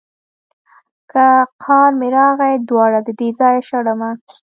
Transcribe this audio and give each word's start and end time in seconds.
که 1.11 1.25
قار 1.63 1.91
مې 1.99 2.09
راغی 2.17 2.53
دواړه 2.69 2.99
ددې 3.07 3.29
ځايه 3.39 3.61
شړمه. 3.69 4.11